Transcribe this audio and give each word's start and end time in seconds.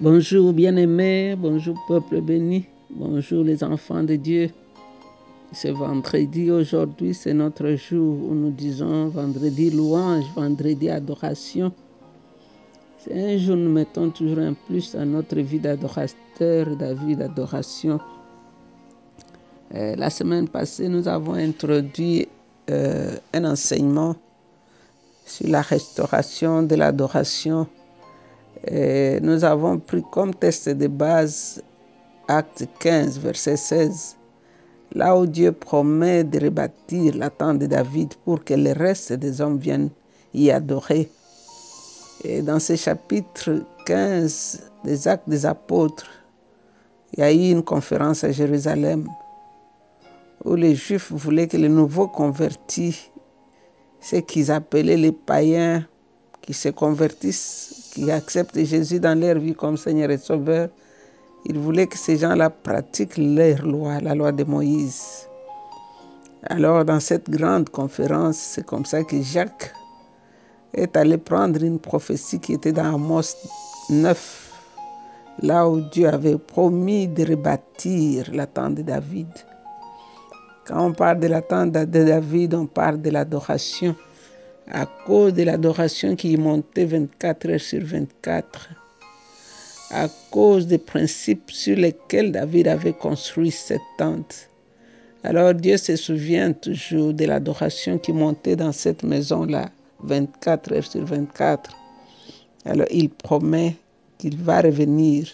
Bonjour 0.00 0.52
bien-aimés, 0.52 1.36
bonjour 1.38 1.76
peuple 1.86 2.20
béni, 2.20 2.66
bonjour 2.90 3.44
les 3.44 3.62
enfants 3.62 4.02
de 4.02 4.16
Dieu. 4.16 4.50
C'est 5.52 5.70
vendredi 5.70 6.50
aujourd'hui, 6.50 7.14
c'est 7.14 7.32
notre 7.32 7.70
jour 7.76 8.18
où 8.28 8.34
nous 8.34 8.50
disons 8.50 9.06
vendredi 9.06 9.70
louange, 9.70 10.24
vendredi 10.34 10.90
adoration. 10.90 11.70
C'est 12.98 13.14
un 13.14 13.38
jour 13.38 13.54
où 13.54 13.58
nous 13.58 13.70
mettons 13.70 14.10
toujours 14.10 14.38
un 14.38 14.54
plus 14.54 14.96
à 14.96 15.04
notre 15.04 15.38
vie 15.38 15.60
d'adorateur, 15.60 16.66
la 16.80 16.94
vie 16.94 17.14
d'adoration. 17.14 18.00
Euh, 19.74 19.94
la 19.94 20.10
semaine 20.10 20.48
passée, 20.48 20.88
nous 20.88 21.06
avons 21.06 21.34
introduit 21.34 22.26
euh, 22.68 23.14
un 23.32 23.44
enseignement 23.44 24.16
sur 25.24 25.48
la 25.48 25.62
restauration 25.62 26.64
de 26.64 26.74
l'adoration 26.74 27.68
nous 28.70 29.44
avons 29.44 29.78
pris 29.78 30.02
comme 30.10 30.34
test 30.34 30.68
de 30.68 30.86
base 30.86 31.62
Acte 32.28 32.66
15, 32.80 33.18
verset 33.18 33.56
16, 33.56 34.16
là 34.92 35.16
où 35.16 35.26
Dieu 35.26 35.52
promet 35.52 36.24
de 36.24 36.40
rebâtir 36.42 37.16
la 37.16 37.28
tente 37.28 37.58
de 37.58 37.66
David 37.66 38.14
pour 38.24 38.42
que 38.42 38.54
le 38.54 38.72
reste 38.72 39.12
des 39.12 39.40
hommes 39.40 39.58
viennent 39.58 39.90
y 40.32 40.50
adorer. 40.50 41.10
Et 42.22 42.40
dans 42.40 42.58
ce 42.58 42.76
chapitre 42.76 43.62
15 43.84 44.70
des 44.84 45.06
Actes 45.08 45.28
des 45.28 45.44
Apôtres, 45.44 46.10
il 47.12 47.20
y 47.20 47.22
a 47.22 47.32
eu 47.32 47.50
une 47.50 47.62
conférence 47.62 48.24
à 48.24 48.32
Jérusalem 48.32 49.06
où 50.44 50.54
les 50.54 50.74
Juifs 50.74 51.12
voulaient 51.12 51.48
que 51.48 51.56
les 51.56 51.68
nouveaux 51.68 52.08
convertis, 52.08 53.10
ceux 54.00 54.20
qu'ils 54.20 54.50
appelaient 54.50 54.96
les 54.96 55.12
païens, 55.12 55.86
qui 56.40 56.52
se 56.52 56.68
convertissent, 56.70 57.83
qui 57.94 58.10
acceptent 58.10 58.58
Jésus 58.64 58.98
dans 58.98 59.18
leur 59.18 59.38
vie 59.38 59.54
comme 59.54 59.76
Seigneur 59.76 60.10
et 60.10 60.18
Sauveur, 60.18 60.68
ils 61.46 61.58
voulaient 61.58 61.86
que 61.86 61.96
ces 61.96 62.16
gens-là 62.16 62.50
pratiquent 62.50 63.18
leur 63.18 63.64
loi, 63.64 64.00
la 64.00 64.14
loi 64.14 64.32
de 64.32 64.44
Moïse. 64.44 65.28
Alors, 66.46 66.84
dans 66.84 67.00
cette 67.00 67.30
grande 67.30 67.68
conférence, 67.68 68.36
c'est 68.36 68.66
comme 68.66 68.84
ça 68.84 69.02
que 69.04 69.20
Jacques 69.22 69.72
est 70.74 70.96
allé 70.96 71.18
prendre 71.18 71.62
une 71.62 71.78
prophétie 71.78 72.40
qui 72.40 72.54
était 72.54 72.72
dans 72.72 72.94
Amos 72.94 73.36
9, 73.90 74.52
là 75.42 75.68
où 75.68 75.80
Dieu 75.80 76.08
avait 76.08 76.36
promis 76.36 77.06
de 77.06 77.30
rebâtir 77.30 78.30
la 78.32 78.46
tente 78.46 78.74
de 78.74 78.82
David. 78.82 79.28
Quand 80.66 80.86
on 80.86 80.92
parle 80.92 81.20
de 81.20 81.28
la 81.28 81.42
tente 81.42 81.72
de 81.72 81.84
David, 81.84 82.54
on 82.54 82.66
parle 82.66 83.00
de 83.00 83.10
l'adoration 83.10 83.94
à 84.70 84.86
cause 84.86 85.34
de 85.34 85.42
l'adoration 85.42 86.16
qui 86.16 86.36
montait 86.36 86.86
24 86.86 87.50
heures 87.50 87.60
sur 87.60 87.84
24, 87.84 88.68
à 89.90 90.08
cause 90.30 90.66
des 90.66 90.78
principes 90.78 91.50
sur 91.50 91.76
lesquels 91.76 92.32
David 92.32 92.68
avait 92.68 92.92
construit 92.92 93.50
cette 93.50 93.80
tente. 93.98 94.48
Alors 95.22 95.54
Dieu 95.54 95.76
se 95.76 95.96
souvient 95.96 96.52
toujours 96.52 97.12
de 97.12 97.24
l'adoration 97.24 97.98
qui 97.98 98.12
montait 98.12 98.56
dans 98.56 98.72
cette 98.72 99.02
maison-là, 99.02 99.70
24 100.02 100.72
heures 100.72 100.86
sur 100.86 101.04
24. 101.04 101.76
Alors 102.64 102.86
il 102.90 103.10
promet 103.10 103.76
qu'il 104.18 104.36
va 104.38 104.60
revenir 104.60 105.26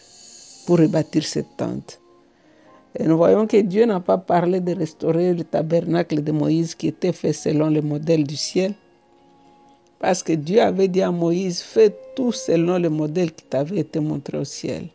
pour 0.67 0.79
rebâtir 0.79 1.25
cette 1.25 1.57
tente. 1.57 2.01
Et 2.99 3.05
nous 3.05 3.17
voyons 3.17 3.47
que 3.47 3.61
Dieu 3.61 3.87
n'a 3.87 4.01
pas 4.01 4.19
parlé 4.19 4.61
de 4.61 4.75
restaurer 4.75 5.33
le 5.33 5.45
tabernacle 5.45 6.23
de 6.23 6.33
Moïse 6.33 6.75
qui 6.75 6.89
était 6.89 7.13
fait 7.13 7.33
selon 7.33 7.71
le 7.71 7.83
modèle 7.83 8.25
du 8.25 8.37
ciel, 8.37 8.75
parce 10.01 10.23
que 10.23 10.33
Dieu 10.33 10.61
avait 10.63 10.89
dit 10.89 11.03
à 11.03 11.11
Moïse, 11.11 11.61
fais 11.61 11.95
tout 12.17 12.33
selon 12.33 12.79
le 12.79 12.89
modèle 12.89 13.33
qui 13.33 13.45
t'avait 13.45 13.81
été 13.81 14.01
montré 14.01 14.39
au 14.39 14.45
ciel. 14.45 14.89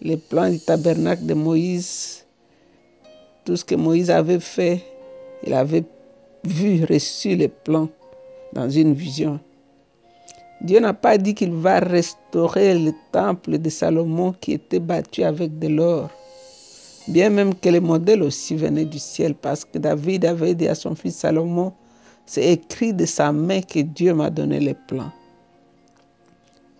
Les 0.00 0.16
plans 0.16 0.50
du 0.50 0.58
tabernacle 0.58 1.24
de 1.24 1.34
Moïse, 1.34 2.26
tout 3.44 3.56
ce 3.56 3.64
que 3.64 3.76
Moïse 3.76 4.10
avait 4.10 4.40
fait, 4.40 4.82
il 5.46 5.54
avait 5.54 5.84
vu, 6.42 6.84
reçu 6.84 7.36
les 7.36 7.48
plans 7.48 7.88
dans 8.52 8.68
une 8.68 8.92
vision. 8.92 9.38
Dieu 10.60 10.80
n'a 10.80 10.94
pas 10.94 11.16
dit 11.16 11.34
qu'il 11.34 11.52
va 11.52 11.78
restaurer 11.78 12.76
le 12.76 12.92
temple 13.12 13.58
de 13.58 13.70
Salomon 13.70 14.34
qui 14.40 14.52
était 14.52 14.80
battu 14.80 15.22
avec 15.22 15.58
de 15.58 15.68
l'or. 15.68 16.10
Bien 17.06 17.30
même 17.30 17.54
que 17.54 17.68
le 17.68 17.80
modèle 17.80 18.22
aussi 18.22 18.56
venait 18.56 18.86
du 18.86 18.98
ciel, 18.98 19.34
parce 19.34 19.64
que 19.64 19.78
David 19.78 20.24
avait 20.24 20.54
dit 20.54 20.66
à 20.66 20.74
son 20.74 20.94
fils 20.94 21.16
Salomon, 21.16 21.72
c'est 22.26 22.52
écrit 22.52 22.92
de 22.92 23.04
sa 23.04 23.32
main 23.32 23.60
que 23.60 23.80
Dieu 23.80 24.14
m'a 24.14 24.30
donné 24.30 24.60
les 24.60 24.74
plans. 24.74 25.12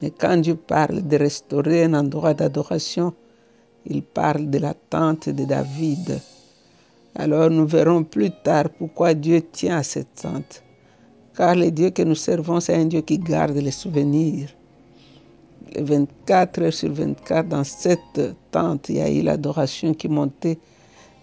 Mais 0.00 0.10
quand 0.10 0.36
Dieu 0.38 0.56
parle 0.56 1.06
de 1.06 1.16
restaurer 1.16 1.84
un 1.84 1.94
endroit 1.94 2.34
d'adoration, 2.34 3.14
il 3.86 4.02
parle 4.02 4.50
de 4.50 4.58
la 4.58 4.74
tente 4.74 5.28
de 5.28 5.44
David. 5.44 6.20
Alors 7.14 7.50
nous 7.50 7.66
verrons 7.66 8.04
plus 8.04 8.30
tard 8.42 8.70
pourquoi 8.78 9.14
Dieu 9.14 9.42
tient 9.42 9.78
à 9.78 9.82
cette 9.82 10.14
tente. 10.14 10.62
Car 11.36 11.54
le 11.54 11.70
Dieu 11.70 11.90
que 11.90 12.02
nous 12.02 12.14
servons, 12.14 12.60
c'est 12.60 12.74
un 12.74 12.86
Dieu 12.86 13.00
qui 13.02 13.18
garde 13.18 13.56
les 13.56 13.70
souvenirs. 13.70 14.48
Les 15.74 15.82
24 15.82 16.62
heures 16.62 16.72
sur 16.72 16.92
24, 16.92 17.48
dans 17.48 17.64
cette 17.64 18.20
tente, 18.50 18.88
il 18.88 18.96
y 18.96 19.00
a 19.00 19.10
eu 19.10 19.22
l'adoration 19.22 19.94
qui 19.94 20.08
montait. 20.08 20.58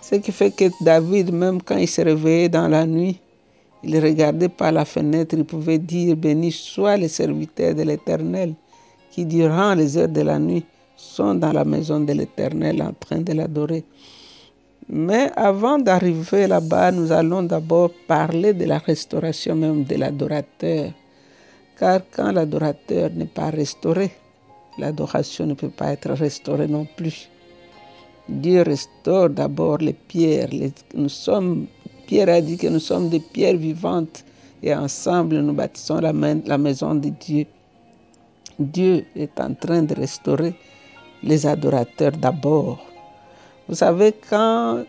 Ce 0.02 0.16
qui 0.16 0.32
fait 0.32 0.52
que 0.52 0.66
David, 0.84 1.32
même 1.32 1.62
quand 1.62 1.78
il 1.78 1.88
se 1.88 2.02
réveillait 2.02 2.50
dans 2.50 2.68
la 2.68 2.86
nuit, 2.86 3.20
il 3.84 4.00
regardait 4.00 4.50
par 4.50 4.72
la 4.72 4.86
fenêtre, 4.86 5.36
il 5.38 5.46
pouvait 5.46 5.80
dire, 5.80 6.16
béni 6.16 6.52
soit 6.52 6.98
les 6.98 7.08
serviteurs 7.08 7.74
de 7.76 7.84
l'Éternel, 7.84 8.54
qui 9.12 9.26
durant 9.26 9.74
les 9.74 9.98
heures 9.98 10.08
de 10.08 10.22
la 10.22 10.38
nuit 10.40 10.66
sont 10.96 11.36
dans 11.36 11.52
la 11.52 11.66
maison 11.66 12.00
de 12.00 12.14
l'Éternel 12.14 12.82
en 12.82 12.94
train 12.94 13.22
de 13.22 13.34
l'adorer. 13.34 13.84
Mais 14.88 15.32
avant 15.36 15.80
d'arriver 15.80 16.48
là-bas, 16.48 16.92
nous 16.92 17.12
allons 17.12 17.44
d'abord 17.44 17.92
parler 18.08 18.54
de 18.54 18.66
la 18.66 18.78
restauration 18.78 19.56
même 19.56 19.84
de 19.84 19.96
l'adorateur. 19.96 20.92
Car 21.80 22.02
quand 22.12 22.32
l'adorateur 22.32 23.10
n'est 23.16 23.26
pas 23.26 23.50
restauré, 23.50 24.12
l'adoration 24.78 25.46
ne 25.46 25.54
peut 25.54 25.70
pas 25.70 25.92
être 25.94 26.12
restaurée 26.12 26.68
non 26.68 26.86
plus. 26.98 27.30
Dieu 28.30 28.62
restaure 28.62 29.30
d'abord 29.30 29.78
les 29.78 29.94
pierres. 29.94 30.50
nous 30.94 31.10
sommes 31.10 31.68
Pierre 32.12 32.28
a 32.28 32.42
dit 32.42 32.58
que 32.58 32.68
nous 32.68 32.82
sommes 32.82 33.08
des 33.08 33.22
pierres 33.22 33.56
vivantes 33.56 34.26
et 34.62 34.76
ensemble 34.76 35.40
nous 35.40 35.54
bâtissons 35.54 36.02
la, 36.02 36.12
maison 36.58 36.94
de 36.94 37.08
Dieu. 37.08 37.46
Dieu 38.60 39.06
est 39.16 39.40
en 39.40 39.54
train 39.54 39.84
de 39.84 39.96
restaurer 39.96 40.54
les 41.24 41.48
adorateurs 41.48 42.12
d'abord. 42.12 42.86
Vous 43.70 43.76
savez, 43.76 44.14
quand 44.30 44.84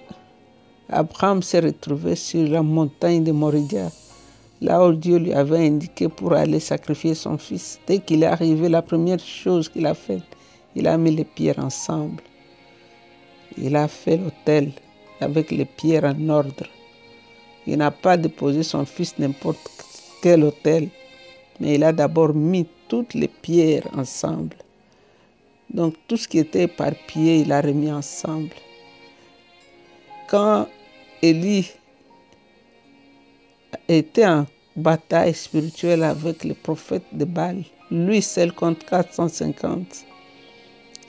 Abraham 0.88 1.42
s'est 1.44 1.60
retrouvé 1.60 2.16
sur 2.16 2.48
la 2.48 2.60
montagne 2.60 3.22
de 3.22 3.30
Moridia, 3.30 3.88
là 4.60 4.84
où 4.84 4.92
Dieu 4.92 5.18
lui 5.18 5.32
avait 5.32 5.64
indiqué 5.64 6.08
pour 6.08 6.32
aller 6.32 6.58
sacrifier 6.58 7.14
son 7.14 7.38
fils, 7.38 7.78
dès 7.86 8.00
qu'il 8.00 8.24
est 8.24 8.34
arrivé, 8.36 8.68
la 8.68 8.82
première 8.82 9.20
chose 9.20 9.68
qu'il 9.68 9.86
a 9.86 9.94
faite, 9.94 10.24
il 10.74 10.88
a 10.88 10.98
mis 10.98 11.14
les 11.14 11.24
pierres 11.24 11.60
ensemble. 11.60 12.20
Il 13.56 13.76
a 13.76 13.86
fait 13.86 14.16
l'autel 14.16 14.72
avec 15.20 15.52
les 15.52 15.66
pierres 15.66 16.02
en 16.02 16.28
ordre. 16.28 16.66
Il 17.66 17.78
n'a 17.78 17.90
pas 17.90 18.16
déposé 18.16 18.62
son 18.62 18.84
fils 18.84 19.18
n'importe 19.18 19.58
quel 20.22 20.42
hôtel, 20.44 20.88
mais 21.60 21.74
il 21.74 21.84
a 21.84 21.92
d'abord 21.92 22.34
mis 22.34 22.66
toutes 22.88 23.14
les 23.14 23.28
pierres 23.28 23.88
ensemble. 23.96 24.56
Donc 25.70 25.94
tout 26.06 26.16
ce 26.16 26.28
qui 26.28 26.38
était 26.38 26.64
éparpillé, 26.64 27.40
il 27.40 27.52
a 27.52 27.60
remis 27.60 27.90
ensemble. 27.90 28.54
Quand 30.28 30.66
Élie 31.22 31.70
était 33.88 34.26
en 34.26 34.46
bataille 34.76 35.34
spirituelle 35.34 36.02
avec 36.02 36.44
les 36.44 36.54
prophètes 36.54 37.06
de 37.12 37.24
Baal, 37.24 37.64
lui 37.90 38.22
seul 38.22 38.52
contre 38.52 38.84
450, 38.86 40.04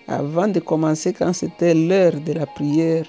avant 0.07 0.47
de 0.47 0.59
commencer, 0.59 1.13
quand 1.13 1.33
c'était 1.33 1.73
l'heure 1.73 2.19
de 2.19 2.33
la 2.33 2.45
prière, 2.45 3.05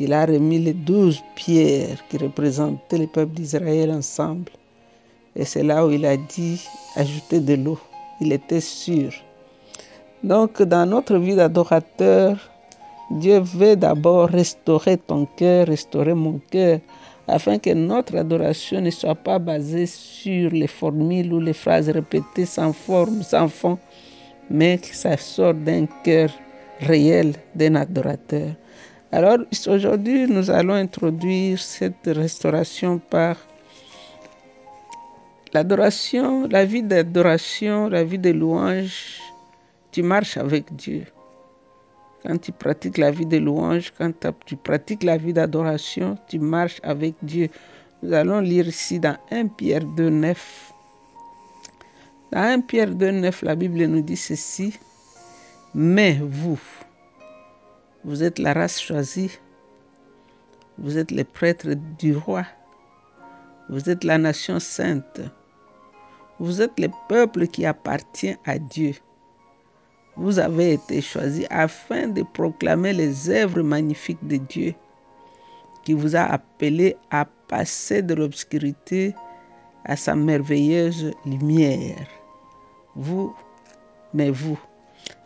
il 0.00 0.14
a 0.14 0.24
remis 0.24 0.58
les 0.58 0.72
douze 0.72 1.22
pierres 1.34 1.98
qui 2.08 2.16
représentaient 2.16 2.96
le 2.96 3.06
peuple 3.06 3.34
d'Israël 3.34 3.90
ensemble. 3.90 4.50
Et 5.36 5.44
c'est 5.44 5.62
là 5.62 5.86
où 5.86 5.90
il 5.90 6.06
a 6.06 6.16
dit 6.16 6.66
ajouter 6.96 7.38
de 7.40 7.54
l'eau. 7.54 7.78
Il 8.20 8.32
était 8.32 8.62
sûr. 8.62 9.12
Donc, 10.24 10.62
dans 10.62 10.86
notre 10.86 11.16
vie 11.18 11.36
d'adorateur, 11.36 12.50
Dieu 13.10 13.40
veut 13.40 13.76
d'abord 13.76 14.28
restaurer 14.28 14.96
ton 14.96 15.26
cœur, 15.26 15.66
restaurer 15.66 16.14
mon 16.14 16.40
cœur, 16.50 16.80
afin 17.28 17.58
que 17.58 17.70
notre 17.70 18.16
adoration 18.16 18.80
ne 18.80 18.90
soit 18.90 19.14
pas 19.14 19.38
basée 19.38 19.86
sur 19.86 20.50
les 20.50 20.66
formules 20.66 21.32
ou 21.32 21.40
les 21.40 21.52
phrases 21.52 21.90
répétées 21.90 22.46
sans 22.46 22.72
forme, 22.72 23.22
sans 23.22 23.48
fond, 23.48 23.78
mais 24.48 24.78
que 24.78 24.94
ça 24.94 25.16
sorte 25.16 25.58
d'un 25.58 25.86
cœur 26.04 26.30
réel 26.80 27.34
d'un 27.54 27.74
adorateur. 27.74 28.52
Alors 29.12 29.38
aujourd'hui, 29.66 30.26
nous 30.28 30.50
allons 30.50 30.74
introduire 30.74 31.58
cette 31.58 32.06
restauration 32.06 32.98
par 32.98 33.36
l'adoration, 35.52 36.46
la 36.48 36.64
vie 36.64 36.82
d'adoration, 36.82 37.88
la 37.88 38.04
vie 38.04 38.18
de 38.18 38.30
louange 38.30 39.20
tu 39.92 40.02
marches 40.02 40.36
avec 40.36 40.74
Dieu. 40.76 41.04
Quand 42.22 42.38
tu 42.38 42.52
pratiques 42.52 42.98
la 42.98 43.10
vie 43.10 43.26
de 43.26 43.38
louange, 43.38 43.92
quand 43.96 44.12
tu 44.46 44.56
pratiques 44.56 45.02
la 45.02 45.16
vie 45.16 45.32
d'adoration, 45.32 46.16
tu 46.28 46.38
marches 46.38 46.80
avec 46.82 47.14
Dieu. 47.22 47.48
Nous 48.02 48.12
allons 48.12 48.40
lire 48.40 48.68
ici 48.68 49.00
dans 49.00 49.16
1 49.30 49.48
Pierre 49.48 49.84
2, 49.84 50.10
9. 50.10 50.72
Dans 52.32 52.40
1 52.40 52.60
Pierre 52.60 52.90
2, 52.90 53.10
9, 53.10 53.42
la 53.42 53.56
Bible 53.56 53.84
nous 53.86 54.02
dit 54.02 54.16
ceci. 54.16 54.78
Mais 55.74 56.20
vous, 56.22 56.60
vous 58.04 58.22
êtes 58.22 58.38
la 58.38 58.52
race 58.54 58.80
choisie, 58.80 59.38
vous 60.78 60.96
êtes 60.96 61.10
les 61.10 61.24
prêtres 61.24 61.74
du 61.98 62.16
roi, 62.16 62.44
vous 63.68 63.90
êtes 63.90 64.04
la 64.04 64.16
nation 64.16 64.58
sainte, 64.58 65.20
vous 66.38 66.62
êtes 66.62 66.80
le 66.80 66.88
peuple 67.08 67.46
qui 67.46 67.66
appartient 67.66 68.36
à 68.46 68.58
Dieu. 68.58 68.94
Vous 70.16 70.38
avez 70.38 70.72
été 70.72 71.00
choisis 71.00 71.46
afin 71.50 72.08
de 72.08 72.22
proclamer 72.22 72.92
les 72.92 73.30
œuvres 73.30 73.62
magnifiques 73.62 74.26
de 74.26 74.36
Dieu 74.36 74.74
qui 75.84 75.92
vous 75.92 76.16
a 76.16 76.22
appelé 76.22 76.96
à 77.10 77.24
passer 77.24 78.02
de 78.02 78.14
l'obscurité 78.14 79.14
à 79.84 79.96
sa 79.96 80.14
merveilleuse 80.14 81.12
lumière. 81.24 82.06
Vous, 82.94 83.34
mais 84.12 84.30
vous. 84.30 84.58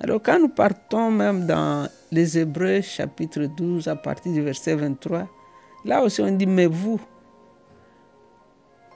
Alors 0.00 0.21
quand 0.23 0.38
nous 0.38 0.49
partons 0.49 1.11
même 1.11 1.47
dans 1.47 1.88
les 2.11 2.38
Hébreux 2.38 2.81
chapitre 2.81 3.47
12 3.47 3.88
à 3.88 3.97
partir 3.97 4.32
du 4.32 4.43
verset 4.43 4.75
23, 4.75 5.29
là 5.85 6.03
aussi 6.03 6.21
on 6.21 6.31
dit 6.31 6.47
mais 6.47 6.67
vous, 6.67 7.00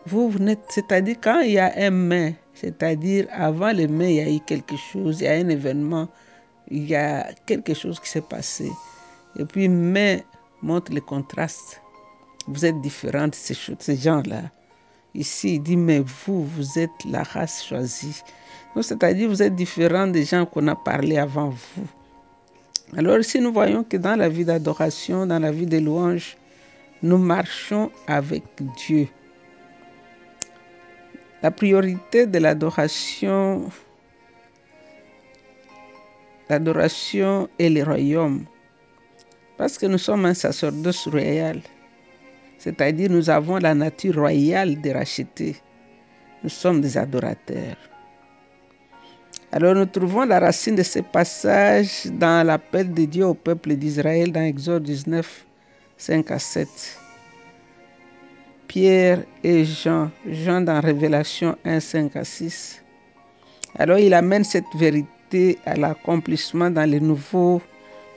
vous, 0.07 0.31
vous 0.31 0.39
n'êtes, 0.39 0.65
c'est-à-dire 0.69 1.17
quand 1.21 1.41
il 1.41 1.53
y 1.53 1.59
a 1.59 1.73
un 1.77 1.91
mais, 1.91 2.37
c'est-à-dire 2.55 3.27
avant 3.33 3.73
le 3.73 3.87
mais 3.87 4.15
il 4.15 4.17
y 4.17 4.21
a 4.21 4.31
eu 4.31 4.41
quelque 4.41 4.77
chose, 4.77 5.21
il 5.21 5.25
y 5.25 5.29
a 5.29 5.33
un 5.33 5.49
événement, 5.49 6.09
il 6.71 6.89
y 6.89 6.95
a 6.95 7.29
quelque 7.47 7.75
chose 7.75 8.01
qui 8.01 8.09
s'est 8.09 8.21
passé. 8.21 8.71
Et 9.39 9.45
puis 9.45 9.69
mais 9.69 10.25
montre 10.63 10.93
le 10.93 11.01
contraste. 11.01 11.81
Vous 12.47 12.65
êtes 12.65 12.81
différents 12.81 13.29
de 13.29 13.35
ces, 13.35 13.55
ces 13.79 13.97
gens-là. 13.97 14.43
Ici, 15.15 15.55
il 15.55 15.63
dit, 15.63 15.77
mais 15.77 16.01
vous, 16.01 16.45
vous 16.45 16.79
êtes 16.79 17.05
la 17.11 17.23
race 17.23 17.65
choisie. 17.65 18.23
C'est-à-dire, 18.83 19.29
vous 19.29 19.43
êtes 19.43 19.55
différents 19.55 20.07
des 20.07 20.25
gens 20.25 20.47
qu'on 20.47 20.67
a 20.69 20.77
parlé 20.77 21.19
avant 21.19 21.51
vous. 21.51 21.87
Alors 22.97 23.19
ici, 23.19 23.41
nous 23.41 23.53
voyons 23.53 23.85
que 23.85 23.97
dans 23.97 24.17
la 24.17 24.29
vie 24.29 24.45
d'adoration, 24.45 25.27
dans 25.27 25.39
la 25.39 25.53
vie 25.53 25.67
de 25.67 25.79
louange, 25.79 26.37
nous 27.03 27.19
marchons 27.19 27.91
avec 28.07 28.43
Dieu. 28.77 29.09
La 31.43 31.51
priorité 31.51 32.27
de 32.27 32.39
l'adoration, 32.39 33.71
l'adoration 36.49 37.49
est 37.59 37.69
le 37.69 37.85
royaume. 37.85 38.45
Parce 39.57 39.77
que 39.77 39.87
nous 39.87 39.99
sommes 39.99 40.25
un 40.25 40.35
sacerdoce 40.35 41.07
royal. 41.09 41.61
C'est-à-dire 42.59 43.11
nous 43.11 43.29
avons 43.31 43.59
la 43.59 43.75
nature 43.75 44.17
royale 44.17 44.81
de 44.81 44.91
racheter. 44.91 45.57
Nous 46.43 46.49
sommes 46.51 46.81
des 46.81 46.97
adorateurs. 46.97 47.77
Alors 49.51 49.75
nous 49.75 49.87
trouvons 49.87 50.27
la 50.27 50.41
racine 50.41 50.75
de 50.75 50.83
ce 50.83 50.99
passage 50.99 52.05
dans 52.05 52.47
l'appel 52.47 52.93
de 52.93 53.07
Dieu 53.07 53.25
au 53.25 53.33
peuple 53.33 53.77
d'Israël 53.77 54.31
dans 54.31 54.43
Exode 54.43 54.83
19, 54.83 55.47
5 55.97 56.31
à 56.31 56.39
7. 56.39 56.69
Pierre 58.67 59.25
et 59.43 59.65
Jean, 59.65 60.11
Jean 60.27 60.61
dans 60.61 60.79
Révélation 60.83 61.57
1, 61.65 61.81
5 61.81 62.17
à 62.17 62.25
6. 62.25 62.85
Alors 63.79 63.99
il 63.99 64.13
amène 64.13 64.45
cette 64.45 64.65
vérité 64.77 65.59
à 65.65 65.77
l'accomplissement 65.77 66.71
dans 66.71 66.85
les 66.89 67.01
nouveaux 67.01 67.63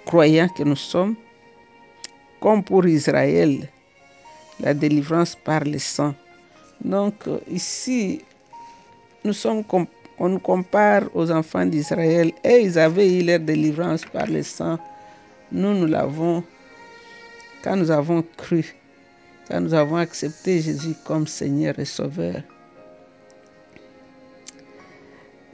croyants 0.05 0.49
que 0.49 0.63
nous 0.63 0.75
sommes, 0.75 1.15
comme 2.41 2.61
pour 2.61 2.85
Israël 2.85 3.69
la 4.59 4.73
délivrance 4.73 5.37
par 5.37 5.63
le 5.63 5.79
sang. 5.79 6.13
Donc 6.83 7.23
ici, 7.49 8.21
nous 9.23 9.33
sommes, 9.33 9.63
on 10.21 10.29
nous 10.29 10.39
compare 10.39 11.03
aux 11.15 11.31
enfants 11.31 11.65
d'Israël 11.65 12.31
et 12.43 12.59
ils 12.59 12.77
avaient 12.77 13.11
eu 13.11 13.23
leur 13.23 13.39
délivrance 13.39 14.05
par 14.05 14.27
le 14.27 14.43
sang. 14.43 14.77
Nous, 15.51 15.73
nous 15.73 15.87
l'avons 15.87 16.43
quand 17.63 17.75
nous 17.75 17.89
avons 17.89 18.23
cru, 18.37 18.75
quand 19.47 19.59
nous 19.59 19.73
avons 19.73 19.95
accepté 19.95 20.61
Jésus 20.61 20.93
comme 21.05 21.25
Seigneur 21.25 21.79
et 21.79 21.85
Sauveur. 21.85 22.43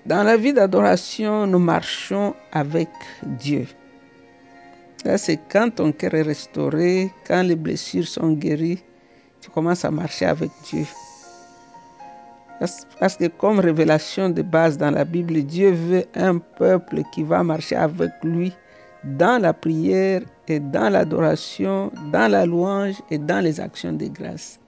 Dans 0.06 0.24
la 0.24 0.36
vie 0.36 0.52
d'adoration, 0.52 1.48
nous 1.48 1.60
marchons 1.60 2.36
avec 2.52 2.90
Dieu. 3.24 3.68
c'est 5.16 5.40
quand 5.50 5.74
ton 5.76 5.94
cœur 5.94 6.14
est 6.14 6.24
restauré, 6.24 7.10
quand 7.26 7.42
les 7.42 7.56
blessures 7.56 8.08
sont 8.08 8.34
guéries, 8.34 8.84
tu 9.40 9.50
commences 9.50 9.86
à 9.86 9.92
marcher 9.92 10.26
avec 10.26 10.52
Dieu. 10.70 10.86
Parce 12.60 13.18
que 13.18 13.28
comme 13.28 13.60
révélation 13.60 14.30
de 14.30 14.42
base 14.42 14.78
dans 14.78 14.92
la 14.92 15.06
Bible, 15.06 15.44
Dieu 15.44 15.72
veut 15.72 16.06
un 16.16 16.40
peuple 16.40 17.04
qui 17.14 17.24
va 17.24 17.44
marcher 17.44 17.76
avec 17.76 18.12
lui 18.24 18.52
dans 19.04 19.42
la 19.42 19.54
prière 19.54 20.22
et 20.48 20.60
dans 20.60 20.90
l'adoration, 20.90 21.92
dans 22.12 22.32
la 22.32 22.46
louange 22.46 22.96
et 23.12 23.18
dans 23.18 23.44
les 23.44 23.60
actions 23.60 23.94
de 23.94 24.08
grâce. 24.08 24.60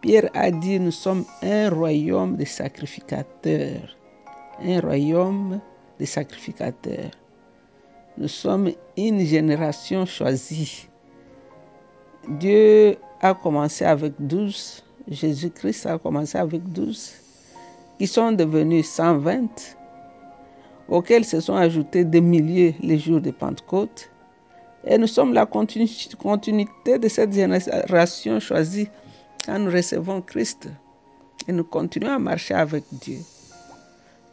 Pierre 0.00 0.30
a 0.34 0.50
dit, 0.50 0.78
nous 0.78 0.92
sommes 0.92 1.24
un 1.42 1.70
royaume 1.70 2.36
de 2.36 2.44
sacrificateurs. 2.44 3.96
Un 4.62 4.80
royaume 4.80 5.60
de 5.98 6.04
sacrificateurs. 6.04 7.10
Nous 8.16 8.28
sommes 8.28 8.70
une 8.96 9.20
génération 9.20 10.06
choisie. 10.06 10.88
Dieu 12.28 12.96
a 13.20 13.34
commencé 13.34 13.84
avec 13.84 14.14
12, 14.18 14.84
Jésus-Christ 15.08 15.86
a 15.86 15.98
commencé 15.98 16.36
avec 16.36 16.62
12, 16.72 17.12
qui 17.98 18.06
sont 18.06 18.32
devenus 18.32 18.88
120, 18.88 19.76
auxquels 20.88 21.24
se 21.24 21.40
sont 21.40 21.54
ajoutés 21.54 22.04
des 22.04 22.20
milliers 22.20 22.74
les 22.80 22.98
jours 22.98 23.20
de 23.20 23.30
Pentecôte. 23.30 24.10
Et 24.84 24.98
nous 24.98 25.06
sommes 25.06 25.32
la 25.32 25.46
continuité 25.46 26.98
de 26.98 27.08
cette 27.08 27.32
génération 27.32 28.40
choisie 28.40 28.88
quand 29.44 29.58
nous 29.58 29.70
recevons 29.70 30.20
Christ. 30.22 30.68
Et 31.48 31.52
nous 31.52 31.64
continuons 31.64 32.12
à 32.12 32.18
marcher 32.18 32.54
avec 32.54 32.84
Dieu. 32.92 33.18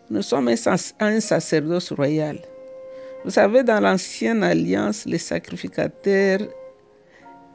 Nous 0.10 0.22
sommes 0.22 0.50
un 1.00 1.20
sacerdoce 1.20 1.92
royal. 1.92 2.40
Vous 3.24 3.32
savez, 3.32 3.64
dans 3.64 3.80
l'ancienne 3.80 4.44
alliance, 4.44 5.06
les 5.06 5.18
sacrificateurs 5.18 6.42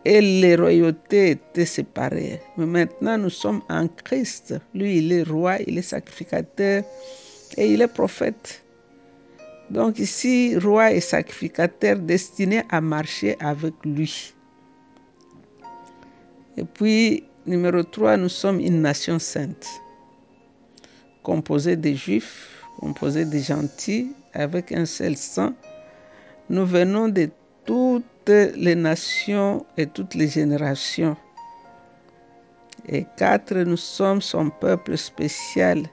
et 0.05 0.21
les 0.21 0.57
royautés 0.57 1.31
étaient 1.31 1.67
séparées. 1.67 2.41
Mais 2.57 2.67
maintenant, 2.67 3.19
nous 3.19 3.31
sommes 3.31 3.63
en 3.69 3.89
Christ. 3.89 4.55
Lui, 4.75 4.99
il 4.99 5.13
est 5.13 5.23
roi, 5.23 5.57
il 5.67 5.79
est 5.79 5.83
sacrificateur 5.83 6.85
et 7.57 7.73
il 7.73 7.83
est 7.83 7.89
prophète. 7.89 8.65
Donc 9.71 9.99
ici, 9.99 10.57
roi 10.57 10.93
et 10.93 11.01
sacrificateur 11.01 11.99
destiné 11.99 12.63
à 12.71 12.81
marcher 12.81 13.37
avec 13.41 13.75
lui. 13.85 14.33
Et 16.57 16.65
puis, 16.65 17.25
numéro 17.47 17.83
3, 17.83 18.17
nous 18.17 18.29
sommes 18.29 18.61
une 18.61 18.81
nation 18.83 19.19
sainte, 19.19 19.67
composée 21.23 21.77
de 21.77 21.93
juifs, 21.93 22.65
composée 22.81 23.25
de 23.25 23.39
gentils, 23.39 24.13
avec 24.33 24.73
un 24.73 24.87
seul 24.87 25.17
sang. 25.17 25.53
Nous 26.49 26.65
venons 26.65 27.09
de 27.09 27.29
toutes 28.29 28.57
les 28.57 28.75
nations 28.75 29.65
et 29.79 29.87
toutes 29.87 30.15
les 30.15 30.29
générations. 30.29 31.17
Et 32.87 33.07
quatre, 33.17 33.55
nous 33.55 33.79
sommes 33.79 34.21
son 34.21 34.51
peuple 34.51 34.99
spécial. 34.99 35.85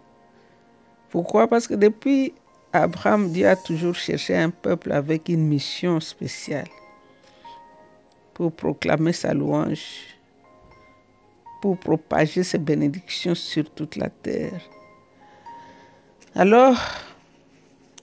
Pourquoi? 1.11 1.47
Parce 1.47 1.65
que 1.65 1.75
depuis 1.75 2.33
Abraham, 2.73 3.31
Dieu 3.31 3.47
a 3.47 3.55
toujours 3.55 3.95
cherché 3.95 4.35
un 4.35 4.49
peuple 4.49 4.91
avec 4.91 5.29
une 5.29 5.47
mission 5.47 6.01
spéciale 6.01 6.67
pour 8.33 8.51
proclamer 8.51 9.13
sa 9.13 9.33
louange, 9.33 10.17
pour 11.61 11.77
propager 11.77 12.43
ses 12.43 12.57
bénédictions 12.57 13.35
sur 13.35 13.69
toute 13.71 13.95
la 13.95 14.09
terre. 14.09 14.59
Alors, 16.35 16.77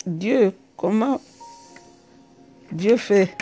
Dieu, 0.06 0.54
comment 0.78 1.20
Dieu 2.72 2.96
fait 2.96 3.36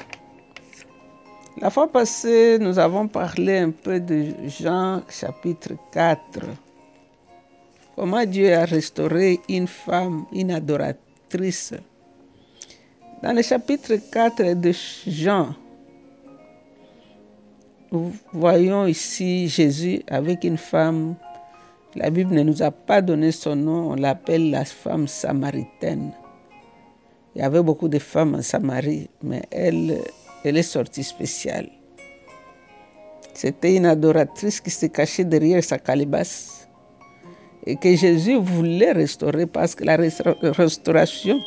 la 1.60 1.70
fois 1.70 1.92
passée, 1.92 2.58
nous 2.58 2.78
avons 2.78 3.06
parlé 3.06 3.58
un 3.58 3.70
peu 3.70 4.00
de 4.00 4.34
Jean 4.46 5.02
chapitre 5.08 5.72
4. 5.92 6.20
Comment 7.96 8.24
Dieu 8.24 8.54
a 8.54 8.64
restauré 8.64 9.40
une 9.48 9.66
femme, 9.66 10.24
une 10.32 10.52
adoratrice. 10.52 11.74
Dans 13.22 13.34
le 13.34 13.42
chapitre 13.42 13.96
4 14.10 14.54
de 14.54 14.72
Jean, 15.06 15.54
nous 17.92 18.12
voyons 18.32 18.86
ici 18.86 19.48
Jésus 19.48 20.02
avec 20.08 20.44
une 20.44 20.56
femme. 20.56 21.14
La 21.94 22.08
Bible 22.08 22.34
ne 22.34 22.42
nous 22.42 22.62
a 22.62 22.70
pas 22.70 23.02
donné 23.02 23.32
son 23.32 23.56
nom, 23.56 23.90
on 23.90 23.94
l'appelle 23.96 24.50
la 24.50 24.64
femme 24.64 25.06
samaritaine. 25.08 26.12
Il 27.34 27.42
y 27.42 27.44
avait 27.44 27.62
beaucoup 27.62 27.88
de 27.88 27.98
femmes 27.98 28.34
en 28.34 28.42
Samarie, 28.42 29.08
mais 29.22 29.42
elle, 29.50 30.02
elle 30.44 30.56
est 30.56 30.62
sortie 30.62 31.04
spéciale. 31.04 31.68
C'était 33.35 33.76
une 33.76 33.87
adoratrice 33.87 34.61
qui 34.61 34.70
se 34.70 34.87
cachait 34.87 35.25
derrière 35.25 35.62
sa 35.62 35.78
calebasse 35.78 36.66
et 37.66 37.76
que 37.76 37.94
Jésus 37.97 38.37
voulait 38.38 38.92
restaurer 38.92 39.47
parce 39.47 39.75
que 39.75 39.85
la 39.85 39.97
restauration 39.97 41.40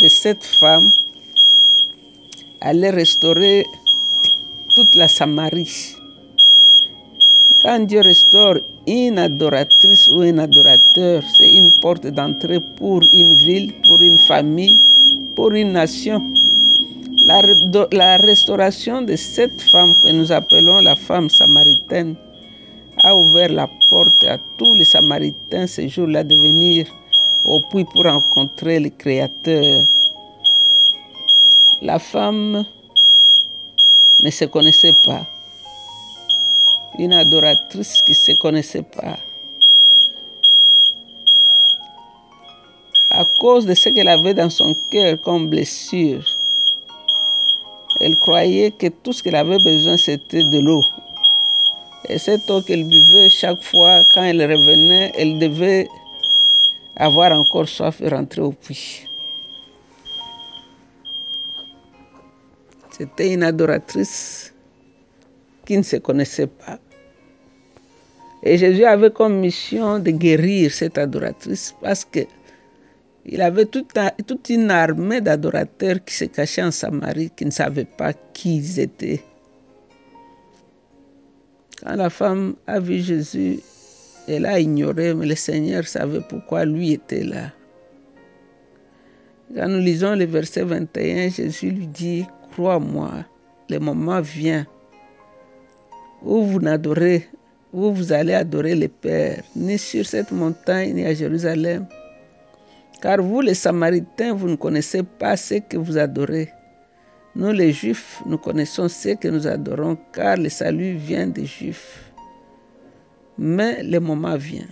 de 0.00 0.08
cette 0.08 0.42
femme 0.44 0.88
allait 2.60 2.90
restaurer 2.90 3.64
toute 4.74 4.94
la 4.94 5.08
Samarie. 5.08 5.96
Quand 7.62 7.80
Dieu 7.80 8.00
restaure 8.00 8.56
une 8.86 9.18
adoratrice 9.18 10.08
ou 10.08 10.20
un 10.20 10.38
adorateur, 10.38 11.22
c'est 11.36 11.50
une 11.52 11.72
porte 11.80 12.06
d'entrée 12.06 12.60
pour 12.76 13.02
une 13.12 13.34
ville, 13.36 13.72
pour 13.82 14.00
une 14.00 14.18
famille, 14.18 14.80
pour 15.36 15.52
une 15.52 15.72
nation. 15.72 16.32
La, 17.92 18.16
restauration 18.16 19.02
de 19.02 19.14
cette 19.14 19.60
femme 19.70 19.94
que 20.02 20.10
nous 20.10 20.32
appelons 20.32 20.80
la 20.80 20.96
femme 20.96 21.30
samaritaine 21.30 22.16
a 23.04 23.14
ouvert 23.14 23.52
la 23.52 23.68
porte 23.88 24.24
à 24.24 24.36
tous 24.58 24.74
les 24.74 24.84
samaritains 24.84 25.68
ce 25.68 25.86
jour-là 25.86 26.24
de 26.24 26.34
venir 26.34 26.88
au 27.44 27.60
puits 27.70 27.84
pour 27.84 28.02
rencontrer 28.02 28.80
le 28.80 28.88
Créateur. 28.88 29.80
La 31.82 32.00
femme 32.00 32.64
ne 34.24 34.30
se 34.30 34.46
connaissait 34.46 34.96
pas 35.04 35.24
une 36.98 37.12
adoratrice 37.12 38.02
qui 38.02 38.10
ne 38.10 38.16
se 38.16 38.32
connaissait 38.40 38.82
pas. 38.82 39.16
À 43.12 43.24
cause 43.38 43.66
de 43.66 43.74
ce 43.74 43.88
qu'elle 43.90 44.08
avait 44.08 44.34
dans 44.34 44.50
son 44.50 44.74
cœur 44.90 45.20
comme 45.20 45.48
blessure, 45.48 46.24
elle 48.00 48.16
croyait 48.16 48.70
que 48.70 48.86
tout 48.86 49.12
ce 49.12 49.22
qu'elle 49.22 49.36
avait 49.36 49.62
besoin, 49.62 49.96
c'était 49.96 50.44
de 50.44 50.58
l'eau. 50.58 50.82
Et 52.08 52.18
cette 52.18 52.50
eau 52.50 52.62
qu'elle 52.62 52.84
buvait 52.84 53.28
chaque 53.28 53.62
fois, 53.62 54.02
quand 54.12 54.22
elle 54.22 54.42
revenait, 54.42 55.12
elle 55.16 55.38
devait 55.38 55.86
avoir 56.96 57.32
encore 57.32 57.68
soif 57.68 58.00
et 58.00 58.08
rentrer 58.08 58.40
au 58.40 58.52
puits. 58.52 59.06
C'était 62.90 63.32
une 63.32 63.42
adoratrice 63.42 64.52
qui 65.66 65.76
ne 65.76 65.82
se 65.82 65.96
connaissait 65.96 66.46
pas. 66.46 66.78
Et 68.42 68.56
Jésus 68.56 68.84
avait 68.84 69.10
comme 69.10 69.38
mission 69.38 69.98
de 69.98 70.10
guérir 70.10 70.72
cette 70.72 70.96
adoratrice 70.96 71.74
parce 71.82 72.04
que 72.04 72.20
il 73.26 73.42
avait 73.42 73.66
toute, 73.66 73.92
une 74.48 74.70
armée 74.70 75.20
d'adorateurs 75.20 76.04
qui 76.04 76.14
se 76.14 76.24
cachaient 76.24 76.62
en 76.62 76.70
Samarie, 76.70 77.30
qui 77.30 77.44
ne 77.44 77.50
savaient 77.50 77.84
pas 77.84 78.12
qui 78.12 78.56
ils 78.56 78.80
étaient. 78.80 79.22
Quand 81.82 81.96
la 81.96 82.10
femme 82.10 82.54
a 82.66 82.80
vu 82.80 83.00
Jésus, 83.00 83.60
elle 84.28 84.46
a 84.46 84.58
ignoré, 84.60 85.14
mais 85.14 85.26
le 85.26 85.34
Seigneur 85.34 85.86
savait 85.86 86.20
pourquoi 86.28 86.64
lui 86.64 86.92
était 86.92 87.24
là. 87.24 87.52
Quand 89.54 89.68
nous 89.68 89.80
lisons 89.80 90.14
le 90.14 90.24
verset 90.26 90.62
21, 90.62 91.30
Jésus 91.30 91.70
lui 91.70 91.86
dit, 91.86 92.26
Crois-moi, 92.52 93.24
le 93.68 93.78
moment 93.78 94.20
vient 94.20 94.66
où 96.22 96.42
vous 96.42 96.60
n'adorez 96.60 97.26
où 97.72 97.92
vous 97.92 98.12
allez 98.12 98.34
adorer 98.34 98.74
le 98.74 98.88
Père, 98.88 99.42
ni 99.54 99.78
sur 99.78 100.04
cette 100.04 100.32
montagne, 100.32 100.94
ni 100.94 101.04
à 101.04 101.14
Jérusalem. 101.14 101.86
Car 103.00 103.22
vous, 103.22 103.40
les 103.40 103.54
Samaritains, 103.54 104.34
vous 104.34 104.48
ne 104.48 104.56
connaissez 104.56 105.02
pas 105.02 105.36
ce 105.36 105.54
que 105.54 105.78
vous 105.78 105.96
adorez. 105.96 106.52
Nous, 107.34 107.52
les 107.52 107.72
Juifs, 107.72 108.20
nous 108.26 108.36
connaissons 108.36 108.88
ce 108.88 109.10
que 109.10 109.28
nous 109.28 109.46
adorons, 109.46 109.96
car 110.12 110.36
le 110.36 110.48
salut 110.48 110.94
vient 110.94 111.26
des 111.26 111.46
Juifs. 111.46 112.12
Mais 113.38 113.82
le 113.82 114.00
moment 114.00 114.36
vient. 114.36 114.68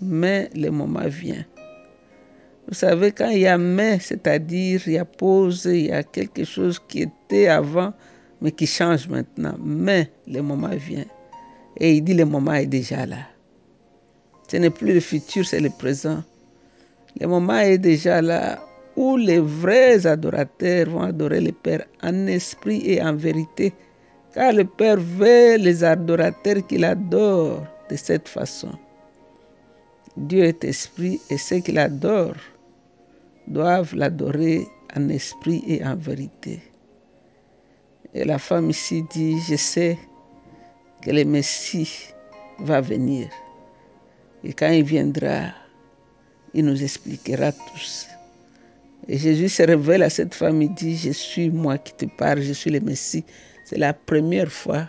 Mais 0.00 0.50
le 0.56 0.70
moment 0.70 1.06
vient. 1.06 1.44
Vous 2.66 2.74
savez, 2.74 3.12
quand 3.12 3.28
il 3.28 3.40
y 3.40 3.46
a 3.46 3.58
mais, 3.58 4.00
c'est-à-dire 4.00 4.80
il 4.86 4.94
y 4.94 4.98
a 4.98 5.04
pause, 5.04 5.66
il 5.66 5.86
y 5.86 5.92
a 5.92 6.02
quelque 6.02 6.42
chose 6.42 6.80
qui 6.88 7.02
était 7.02 7.46
avant, 7.46 7.92
mais 8.40 8.50
qui 8.50 8.66
change 8.66 9.08
maintenant. 9.08 9.54
Mais 9.62 10.10
le 10.26 10.40
moment 10.40 10.74
vient. 10.74 11.04
Et 11.76 11.94
il 11.94 12.02
dit 12.02 12.14
le 12.14 12.24
moment 12.24 12.54
est 12.54 12.66
déjà 12.66 13.06
là. 13.06 13.18
Ce 14.48 14.56
n'est 14.56 14.70
plus 14.70 14.94
le 14.94 15.00
futur, 15.00 15.46
c'est 15.46 15.60
le 15.60 15.70
présent. 15.70 16.22
Le 17.20 17.26
moment 17.26 17.58
est 17.58 17.78
déjà 17.78 18.22
là 18.22 18.58
où 18.96 19.16
les 19.16 19.38
vrais 19.40 20.06
adorateurs 20.06 20.88
vont 20.90 21.02
adorer 21.02 21.40
le 21.40 21.52
Père 21.52 21.84
en 22.02 22.26
esprit 22.26 22.82
et 22.84 23.02
en 23.02 23.14
vérité. 23.14 23.72
Car 24.34 24.52
le 24.52 24.64
Père 24.64 24.98
veut 24.98 25.56
les 25.56 25.84
adorateurs 25.84 26.66
qu'il 26.66 26.84
adore 26.84 27.66
de 27.90 27.96
cette 27.96 28.28
façon. 28.28 28.72
Dieu 30.16 30.44
est 30.44 30.64
esprit 30.64 31.20
et 31.30 31.38
ceux 31.38 31.60
qui 31.60 31.72
l'adorent 31.72 32.34
doivent 33.46 33.94
l'adorer 33.94 34.66
en 34.94 35.08
esprit 35.08 35.62
et 35.66 35.84
en 35.84 35.96
vérité. 35.96 36.60
Et 38.14 38.24
la 38.24 38.38
femme 38.38 38.70
ici 38.70 39.04
dit, 39.10 39.38
je 39.48 39.56
sais 39.56 39.98
que 41.02 41.10
le 41.10 41.24
Messie 41.24 42.08
va 42.58 42.80
venir. 42.80 43.28
Et 44.44 44.52
quand 44.52 44.68
il 44.68 44.84
viendra, 44.84 45.52
il 46.54 46.64
nous 46.64 46.82
expliquera 46.82 47.52
tous. 47.52 48.06
Et 49.08 49.18
Jésus 49.18 49.48
se 49.48 49.62
révèle 49.62 50.02
à 50.02 50.10
cette 50.10 50.34
femme, 50.34 50.62
il 50.62 50.72
dit, 50.74 50.96
je 50.96 51.10
suis 51.10 51.50
moi 51.50 51.78
qui 51.78 51.92
te 51.94 52.06
parle, 52.16 52.42
je 52.42 52.52
suis 52.52 52.70
le 52.70 52.80
Messie. 52.80 53.24
C'est 53.64 53.78
la 53.78 53.92
première 53.92 54.50
fois 54.50 54.88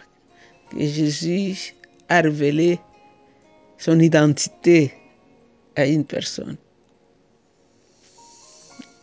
que 0.70 0.80
Jésus 0.80 1.74
a 2.10 2.22
révélé 2.22 2.80
son 3.78 4.00
identité 4.00 4.94
à 5.76 5.86
une 5.88 6.06
personne. 6.06 6.58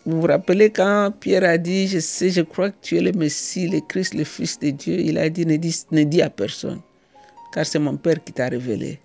Vous 0.07 0.21
vous 0.21 0.27
rappelez 0.27 0.71
quand 0.71 1.13
Pierre 1.21 1.45
a 1.45 1.59
dit, 1.59 1.89
je 1.89 1.99
sais, 1.99 2.31
je 2.31 2.41
crois 2.41 2.71
que 2.71 2.77
tu 2.81 2.97
es 2.97 3.01
le 3.01 3.13
Messie, 3.13 3.69
le 3.69 3.81
Christ, 3.81 4.15
le 4.15 4.25
Fils 4.25 4.59
de 4.59 4.71
Dieu. 4.71 4.99
Il 4.99 5.19
a 5.19 5.29
dit, 5.29 5.45
ne 5.45 5.57
dis, 5.57 5.85
ne 5.91 6.05
dis 6.05 6.23
à 6.23 6.31
personne, 6.31 6.81
car 7.53 7.67
c'est 7.67 7.79
mon 7.79 7.97
Père 7.97 8.23
qui 8.25 8.33
t'a 8.33 8.49
révélé. 8.49 9.01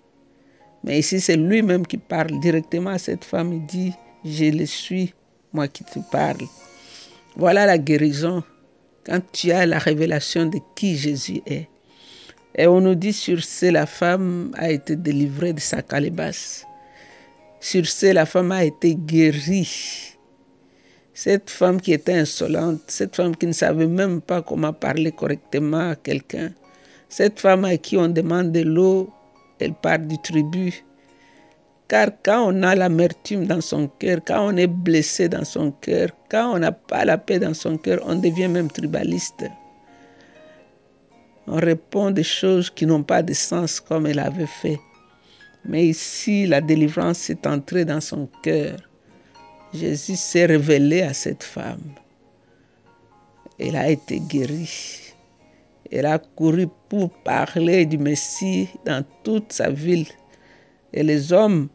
Mais 0.86 1.00
ici, 1.00 1.20
c'est 1.20 1.36
lui-même 1.36 1.86
qui 1.86 1.98
parle 1.98 2.38
directement 2.40 2.90
à 2.90 2.98
cette 2.98 3.24
femme. 3.24 3.52
Il 3.52 3.66
dit, 3.66 3.92
je 4.24 4.56
le 4.56 4.64
suis, 4.66 5.12
moi 5.52 5.68
qui 5.68 5.84
te 5.84 5.98
parle. 6.10 6.42
Voilà 7.36 7.66
la 7.66 7.76
guérison 7.76 8.42
quand 9.04 9.20
tu 9.32 9.52
as 9.52 9.66
la 9.66 9.78
révélation 9.78 10.46
de 10.46 10.58
qui 10.74 10.96
Jésus 10.96 11.42
est. 11.46 11.68
Et 12.54 12.66
on 12.66 12.80
nous 12.80 12.94
dit 12.94 13.12
sur 13.12 13.44
ce, 13.44 13.66
la 13.66 13.84
femme 13.84 14.52
a 14.56 14.70
été 14.70 14.96
délivrée 14.96 15.52
de 15.52 15.60
sa 15.60 15.82
calebasse. 15.82 16.64
Sur 17.60 17.86
ce, 17.86 18.06
la 18.12 18.24
femme 18.24 18.52
a 18.52 18.64
été 18.64 18.94
guérie 18.94 20.16
cette 21.16 21.48
femme 21.48 21.80
qui 21.80 21.94
était 21.94 22.12
insolente, 22.12 22.82
cette 22.88 23.16
femme 23.16 23.34
qui 23.34 23.46
ne 23.46 23.52
savait 23.52 23.86
même 23.86 24.20
pas 24.20 24.42
comment 24.42 24.74
parler 24.74 25.10
correctement 25.10 25.88
à 25.92 25.96
quelqu'un, 25.96 26.52
cette 27.08 27.40
femme 27.40 27.64
à 27.64 27.78
qui 27.78 27.96
on 27.96 28.08
demande 28.08 28.52
de 28.52 28.60
l'eau, 28.60 29.10
elle 29.58 29.74
part 29.74 29.98
du 29.98 30.18
tribut. 30.18 30.84
Car 31.88 32.08
quand 32.24 32.52
on 32.52 32.62
a 32.62 32.74
l'amertume 32.74 33.46
dans 33.46 33.60
son 33.60 33.86
cœur, 33.86 34.18
quand 34.26 34.48
on 34.48 34.56
est 34.56 34.66
blessé 34.66 35.28
dans 35.28 35.44
son 35.44 35.70
cœur, 35.70 36.08
quand 36.28 36.54
on 36.54 36.58
n'a 36.58 36.72
pas 36.72 37.04
la 37.04 37.16
paix 37.16 37.38
dans 37.38 37.54
son 37.54 37.78
cœur, 37.78 38.00
on 38.04 38.16
devient 38.16 38.48
même 38.48 38.70
tribaliste. 38.70 39.44
On 41.46 41.56
répond 41.56 42.10
des 42.10 42.24
choses 42.24 42.70
qui 42.70 42.86
n'ont 42.86 43.04
pas 43.04 43.22
de 43.22 43.32
sens 43.32 43.78
comme 43.78 44.06
elle 44.06 44.18
avait 44.18 44.46
fait. 44.46 44.80
Mais 45.64 45.86
ici, 45.86 46.46
la 46.46 46.60
délivrance 46.60 47.30
est 47.30 47.46
entrée 47.46 47.84
dans 47.84 48.00
son 48.00 48.28
cœur. 48.42 48.78
Jésus 49.72 50.16
s'est 50.16 50.46
révélé 50.46 51.02
à 51.02 51.14
cette 51.14 51.44
femme. 51.44 51.94
Elle 53.58 53.76
a 53.76 53.88
été 53.88 54.20
guérie. 54.20 55.05
Elle 55.92 56.06
a 56.06 56.18
couru 56.18 56.66
pour 56.88 57.10
parler 57.24 57.86
du 57.86 57.98
Messie 57.98 58.68
dans 58.84 59.04
toute 59.22 59.52
sa 59.52 59.70
ville. 59.70 60.06
Et 60.92 61.02
les 61.02 61.32
hommes 61.32 61.68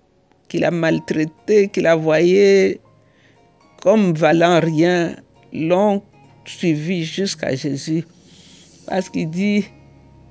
qui 0.47 0.59
l'a 0.59 0.71
maltraité, 0.71 1.69
qui 1.69 1.81
la 1.81 1.95
voyaient 1.95 2.79
comme 3.81 4.13
valant 4.13 4.59
rien, 4.59 5.15
l'ont 5.53 6.01
suivi 6.45 7.03
jusqu'à 7.03 7.55
Jésus. 7.55 8.03
Parce 8.87 9.09
qu'il 9.09 9.29
dit 9.29 9.65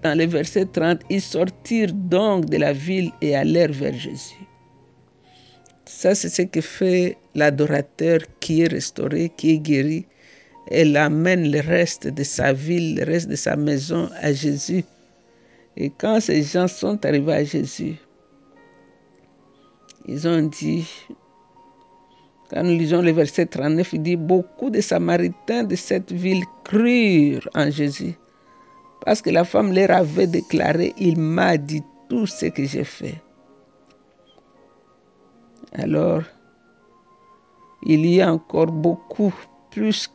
dans 0.03 0.17
le 0.17 0.27
verset 0.27 0.67
30, 0.67 1.01
ils 1.11 1.21
sortirent 1.21 1.93
donc 1.93 2.47
de 2.47 2.57
la 2.57 2.73
ville 2.73 3.11
et 3.21 3.37
allèrent 3.37 3.73
vers 3.73 3.95
Jésus. 3.95 4.47
Ça, 5.85 6.15
c'est 6.15 6.29
ce 6.31 6.43
que 6.43 6.61
fait 6.61 7.19
l'adorateur 7.35 8.21
qui 8.41 8.63
est 8.63 8.69
restauré, 8.69 9.31
qui 9.37 9.51
est 9.51 9.59
guéri. 9.59 10.07
Elle 10.71 10.97
amène 10.97 11.51
le 11.51 11.61
reste 11.61 12.07
de 12.07 12.23
sa 12.23 12.53
ville, 12.53 12.95
le 12.97 13.05
reste 13.05 13.29
de 13.29 13.35
sa 13.35 13.57
maison 13.57 14.09
à 14.21 14.33
Jésus. 14.33 14.85
Et 15.77 15.91
quand 15.91 16.21
ces 16.21 16.43
gens 16.43 16.69
sont 16.69 17.05
arrivés 17.05 17.33
à 17.33 17.45
Jésus, 17.45 17.97
ils 20.07 20.29
ont 20.29 20.43
dit, 20.43 20.89
Quand 22.51 22.63
nous 22.63 22.79
lisons 22.79 23.03
le 23.03 23.11
verset 23.11 23.47
39, 23.47 23.93
il 23.95 24.03
dit 24.03 24.17
Beaucoup 24.17 24.71
de 24.71 24.81
Samaritains 24.81 25.65
de 25.65 25.75
cette 25.75 26.13
ville 26.13 26.45
crurent 26.65 27.49
en 27.55 27.71
Jésus. 27.71 28.15
Parce 29.05 29.23
que 29.23 29.31
la 29.31 29.45
femme 29.45 29.73
leur 29.73 29.91
avait 29.91 30.27
déclaré 30.27 30.93
Il 30.99 31.19
m'a 31.19 31.57
dit 31.57 31.83
tout 32.09 32.27
ce 32.27 32.47
que 32.47 32.65
j'ai 32.65 32.85
fait. 32.85 33.21
Alors, 35.73 36.23
il 37.85 38.05
y 38.07 38.21
a 38.21 38.33
encore 38.33 38.67
beaucoup 38.67 39.33
plus 39.71 40.11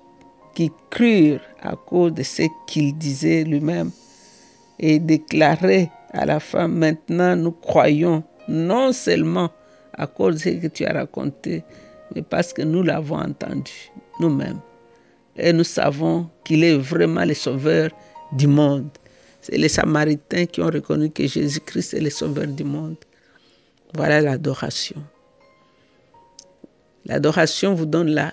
qui 0.56 0.72
crurent 0.90 1.42
à 1.62 1.76
cause 1.76 2.14
de 2.14 2.24
ce 2.24 2.44
qu'il 2.66 2.98
disait 2.98 3.44
lui-même 3.44 3.92
et 4.80 5.00
déclarait 5.00 5.92
à 6.14 6.26
la 6.26 6.40
femme, 6.40 6.76
maintenant 6.76 7.36
nous 7.36 7.52
croyons 7.52 8.24
non 8.48 8.92
seulement 8.94 9.52
à 9.94 10.08
cause 10.08 10.36
de 10.36 10.40
ce 10.40 10.50
que 10.50 10.68
tu 10.68 10.86
as 10.86 10.94
raconté, 10.94 11.64
mais 12.14 12.22
parce 12.22 12.54
que 12.54 12.62
nous 12.62 12.84
l'avons 12.84 13.18
entendu 13.18 13.92
nous-mêmes. 14.20 14.60
Et 15.38 15.52
nous 15.52 15.64
savons 15.64 16.30
qu'il 16.46 16.64
est 16.64 16.78
vraiment 16.78 17.26
le 17.26 17.34
sauveur 17.34 17.90
du 18.34 18.48
monde. 18.48 18.90
C'est 19.42 19.58
les 19.58 19.70
Samaritains 19.70 20.46
qui 20.46 20.62
ont 20.62 20.68
reconnu 20.68 21.10
que 21.12 21.28
Jésus-Christ 21.28 21.94
est 21.94 22.02
le 22.02 22.10
sauveur 22.10 22.48
du 22.48 22.64
monde. 22.64 22.96
Voilà 23.94 24.22
l'adoration. 24.22 25.02
L'adoration 27.06 27.74
vous 27.76 27.86
donne 27.86 28.10
la, 28.10 28.32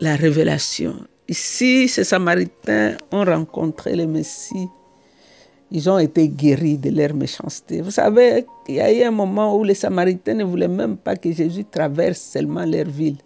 la 0.00 0.16
révélation. 0.16 0.94
Ici, 1.28 1.86
ces 1.86 2.04
Samaritains 2.04 2.96
ont 3.12 3.24
rencontré 3.24 3.94
le 3.94 4.06
Messie. 4.06 4.68
Ils 5.70 5.88
ont 5.88 5.98
été 5.98 6.28
guéris 6.28 6.78
de 6.78 6.90
leur 6.90 7.14
méchanceté. 7.14 7.82
Vous 7.82 7.90
savez, 7.90 8.46
il 8.66 8.76
y 8.76 8.80
a 8.80 8.92
eu 8.92 9.02
un 9.02 9.10
moment 9.10 9.56
où 9.56 9.62
les 9.62 9.74
Samaritains 9.74 10.34
ne 10.34 10.44
voulaient 10.44 10.68
même 10.68 10.96
pas 10.96 11.16
que 11.16 11.30
Jésus 11.30 11.64
traverse 11.64 12.18
seulement 12.18 12.64
leur 12.64 12.86
ville. 12.86 13.18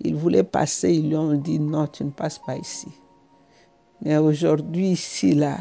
Ils 0.00 0.16
voulaient 0.16 0.42
passer, 0.42 0.94
ils 0.94 1.08
lui 1.08 1.16
ont 1.16 1.34
dit 1.34 1.60
non, 1.60 1.86
tu 1.86 2.04
ne 2.04 2.10
passes 2.10 2.40
pas 2.40 2.56
ici. 2.56 2.88
Mais 4.00 4.16
aujourd'hui, 4.16 4.92
ici, 4.92 5.34
là, 5.34 5.58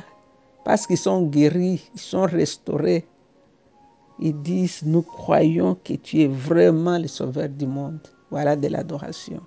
parce 0.64 0.88
qu'ils 0.88 0.98
sont 0.98 1.24
guéris, 1.28 1.92
ils 1.94 2.02
sont 2.02 2.24
restaurés, 2.26 3.06
ils 4.20 4.42
disent, 4.42 4.82
nous 4.84 5.04
croyons 5.04 5.78
que 5.84 5.94
tu 5.94 6.22
es 6.22 6.28
vraiment 6.28 6.98
le 6.98 7.08
sauveur 7.08 7.50
du 7.50 7.68
monde. 7.68 8.00
Voilà 8.32 8.56
de 8.56 8.68
l'adoration. 8.68 9.42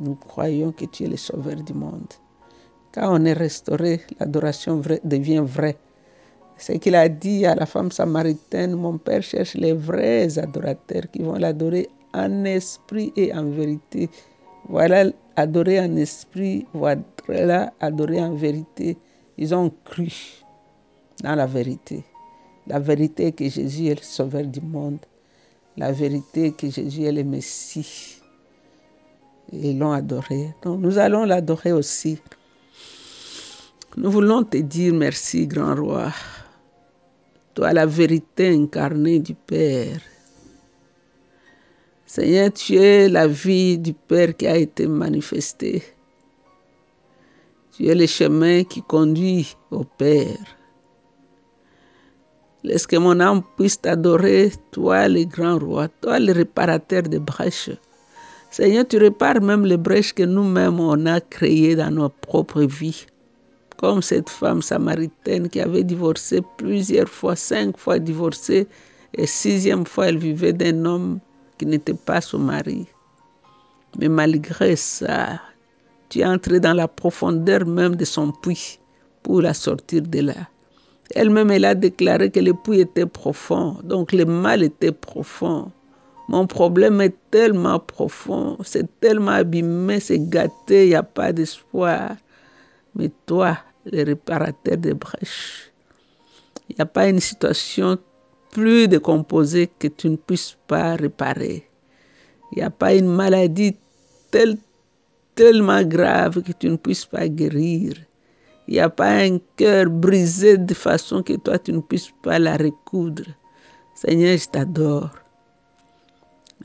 Nous 0.00 0.14
croyons 0.14 0.70
que 0.70 0.84
tu 0.84 1.04
es 1.04 1.08
le 1.08 1.16
sauveur 1.16 1.56
du 1.56 1.74
monde. 1.74 2.12
Quand 2.92 3.18
on 3.18 3.24
est 3.24 3.32
restauré, 3.32 4.00
l'adoration 4.20 4.80
devient 5.02 5.42
vraie. 5.44 5.76
C'est 6.56 6.78
qu'il 6.78 6.94
a 6.94 7.08
dit 7.08 7.44
à 7.46 7.54
la 7.54 7.66
femme 7.66 7.90
samaritaine, 7.90 8.74
mon 8.76 8.98
Père 8.98 9.22
cherche 9.22 9.54
les 9.54 9.72
vrais 9.72 10.38
adorateurs 10.38 11.10
qui 11.12 11.22
vont 11.22 11.34
l'adorer 11.34 11.88
en 12.14 12.44
esprit 12.44 13.12
et 13.16 13.32
en 13.34 13.44
vérité. 13.50 14.08
Voilà, 14.68 15.10
adorer 15.36 15.80
en 15.80 15.96
esprit, 15.96 16.66
voilà, 16.72 17.72
adorer 17.80 18.20
en 18.20 18.34
vérité. 18.34 18.96
Ils 19.36 19.54
ont 19.54 19.72
cru 19.84 20.12
dans 21.22 21.34
la 21.34 21.46
vérité. 21.46 22.04
La 22.66 22.78
vérité 22.78 23.32
que 23.32 23.48
Jésus 23.48 23.86
est 23.86 23.96
le 23.96 24.02
sauveur 24.02 24.44
du 24.44 24.60
monde. 24.60 24.98
La 25.76 25.90
vérité 25.90 26.52
que 26.52 26.68
Jésus 26.70 27.04
est 27.04 27.12
le 27.12 27.24
Messie. 27.24 28.17
Ils 29.52 29.78
l'ont 29.78 29.92
adoré. 29.92 30.54
Donc 30.62 30.80
nous 30.80 30.98
allons 30.98 31.24
l'adorer 31.24 31.72
aussi. 31.72 32.18
Nous 33.96 34.10
voulons 34.10 34.44
te 34.44 34.58
dire 34.58 34.92
merci, 34.92 35.46
grand 35.46 35.74
roi. 35.74 36.12
Toi, 37.54 37.72
la 37.72 37.86
vérité 37.86 38.54
incarnée 38.54 39.18
du 39.18 39.34
Père. 39.34 40.00
Seigneur, 42.06 42.52
tu 42.52 42.76
es 42.76 43.08
la 43.08 43.26
vie 43.26 43.78
du 43.78 43.92
Père 43.94 44.36
qui 44.36 44.46
a 44.46 44.56
été 44.56 44.86
manifestée. 44.86 45.82
Tu 47.72 47.86
es 47.86 47.94
le 47.94 48.06
chemin 48.06 48.64
qui 48.64 48.82
conduit 48.82 49.56
au 49.70 49.84
Père. 49.84 50.36
Laisse 52.62 52.86
que 52.86 52.96
mon 52.96 53.18
âme 53.20 53.42
puisse 53.56 53.80
t'adorer, 53.80 54.52
toi 54.70 55.08
le 55.08 55.24
grand 55.24 55.58
roi, 55.58 55.88
toi 55.88 56.18
le 56.18 56.32
réparateur 56.32 57.02
des 57.02 57.18
brèches. 57.18 57.70
Seigneur, 58.50 58.88
tu 58.88 58.96
répares 58.96 59.42
même 59.42 59.66
les 59.66 59.76
brèches 59.76 60.14
que 60.14 60.22
nous-mêmes 60.22 60.80
on 60.80 61.04
a 61.06 61.20
créées 61.20 61.76
dans 61.76 61.90
nos 61.90 62.08
propres 62.08 62.62
vies. 62.62 63.04
Comme 63.76 64.00
cette 64.02 64.30
femme 64.30 64.62
samaritaine 64.62 65.48
qui 65.48 65.60
avait 65.60 65.84
divorcé 65.84 66.40
plusieurs 66.56 67.08
fois, 67.08 67.36
cinq 67.36 67.76
fois 67.76 67.98
divorcée, 67.98 68.66
et 69.14 69.26
sixième 69.26 69.86
fois 69.86 70.08
elle 70.08 70.18
vivait 70.18 70.52
d'un 70.52 70.84
homme 70.84 71.18
qui 71.58 71.66
n'était 71.66 71.94
pas 71.94 72.20
son 72.20 72.38
mari. 72.38 72.86
Mais 73.98 74.08
malgré 74.08 74.76
ça, 74.76 75.40
tu 76.08 76.20
es 76.20 76.24
entré 76.26 76.58
dans 76.58 76.74
la 76.74 76.88
profondeur 76.88 77.66
même 77.66 77.96
de 77.96 78.04
son 78.04 78.32
puits 78.32 78.78
pour 79.22 79.42
la 79.42 79.52
sortir 79.52 80.02
de 80.02 80.20
là. 80.20 80.48
Elle-même, 81.14 81.50
elle 81.50 81.64
a 81.64 81.74
déclaré 81.74 82.30
que 82.30 82.40
le 82.40 82.54
puits 82.54 82.80
était 82.80 83.06
profond, 83.06 83.76
donc 83.84 84.12
le 84.12 84.24
mal 84.24 84.62
était 84.62 84.92
profond. 84.92 85.70
Mon 86.28 86.46
problème 86.46 87.00
est 87.00 87.16
tellement 87.30 87.78
profond, 87.78 88.58
c'est 88.62 89.00
tellement 89.00 89.32
abîmé, 89.32 89.98
c'est 89.98 90.28
gâté, 90.28 90.84
il 90.84 90.88
n'y 90.90 90.94
a 90.94 91.02
pas 91.02 91.32
d'espoir. 91.32 92.16
Mais 92.94 93.10
toi, 93.24 93.56
le 93.90 94.04
réparateur 94.04 94.76
des 94.76 94.92
brèches, 94.92 95.72
il 96.68 96.76
n'y 96.76 96.82
a 96.82 96.86
pas 96.86 97.08
une 97.08 97.20
situation 97.20 97.98
plus 98.50 98.88
décomposée 98.88 99.70
que 99.78 99.88
tu 99.88 100.10
ne 100.10 100.16
puisses 100.16 100.56
pas 100.66 100.96
réparer. 100.96 101.66
Il 102.52 102.58
n'y 102.58 102.62
a 102.62 102.70
pas 102.70 102.94
une 102.94 103.08
maladie 103.08 103.76
tellement 105.34 105.82
grave 105.82 106.42
que 106.42 106.52
tu 106.52 106.68
ne 106.68 106.76
puisses 106.76 107.06
pas 107.06 107.26
guérir. 107.28 107.94
Il 108.66 108.74
n'y 108.74 108.80
a 108.80 108.90
pas 108.90 109.12
un 109.12 109.38
cœur 109.56 109.86
brisé 109.86 110.58
de 110.58 110.74
façon 110.74 111.22
que 111.22 111.34
toi, 111.34 111.58
tu 111.58 111.72
ne 111.72 111.80
puisses 111.80 112.12
pas 112.22 112.38
la 112.38 112.58
recoudre. 112.58 113.24
Seigneur, 113.94 114.36
je 114.36 114.46
t'adore. 114.46 115.10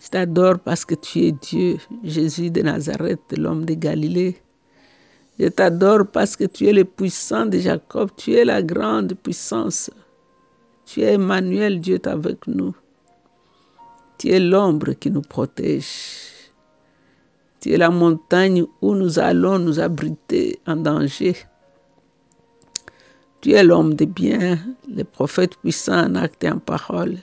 Je 0.01 0.07
t'adore 0.09 0.59
parce 0.59 0.85
que 0.85 0.95
tu 0.95 1.19
es 1.19 1.31
Dieu, 1.31 1.77
Jésus 2.03 2.49
de 2.49 2.61
Nazareth, 2.61 3.37
l'homme 3.37 3.65
de 3.65 3.75
Galilée. 3.75 4.41
Je 5.39 5.47
t'adore 5.47 6.07
parce 6.11 6.35
que 6.35 6.45
tu 6.45 6.67
es 6.67 6.73
le 6.73 6.83
puissant 6.83 7.45
de 7.45 7.59
Jacob, 7.59 8.09
tu 8.17 8.33
es 8.33 8.43
la 8.45 8.61
grande 8.61 9.13
puissance. 9.13 9.91
Tu 10.85 11.01
es 11.01 11.13
Emmanuel, 11.13 11.79
Dieu 11.79 11.95
est 11.95 12.07
avec 12.07 12.47
nous. 12.47 12.75
Tu 14.17 14.29
es 14.29 14.39
l'ombre 14.39 14.93
qui 14.93 15.11
nous 15.11 15.21
protège. 15.21 15.85
Tu 17.61 17.71
es 17.71 17.77
la 17.77 17.89
montagne 17.89 18.65
où 18.81 18.95
nous 18.95 19.19
allons 19.19 19.59
nous 19.59 19.79
abriter 19.79 20.59
en 20.67 20.75
danger. 20.75 21.35
Tu 23.41 23.51
es 23.53 23.63
l'homme 23.63 23.93
de 23.93 24.05
bien, 24.05 24.59
le 24.87 25.03
prophète 25.03 25.55
puissant 25.57 26.05
en 26.05 26.15
acte 26.15 26.43
et 26.43 26.49
en 26.49 26.59
parole. 26.59 27.17